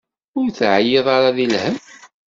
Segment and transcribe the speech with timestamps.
[0.39, 1.77] Ur teɛyiḍ ara di lhemm?